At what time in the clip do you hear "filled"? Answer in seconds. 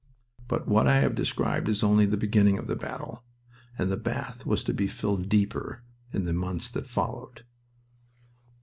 4.87-5.29